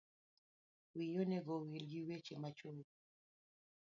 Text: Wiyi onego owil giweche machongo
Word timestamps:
Wiyi 0.95 1.15
onego 1.23 1.51
owil 1.59 1.83
giweche 1.91 2.35
machongo 2.43 2.91